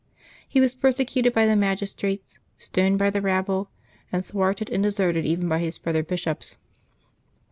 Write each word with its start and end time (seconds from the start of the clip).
He 0.49 0.59
was 0.59 0.73
persecuted 0.73 1.31
by 1.31 1.45
the 1.45 1.55
magistrates, 1.55 2.39
stoned 2.57 2.97
by 2.97 3.11
the 3.11 3.21
rabble, 3.21 3.69
and 4.11 4.25
thwarted 4.25 4.71
and 4.71 4.81
deserted 4.81 5.27
even 5.27 5.47
by 5.47 5.59
his 5.59 5.77
brother 5.77 6.01
bishops. 6.01 6.57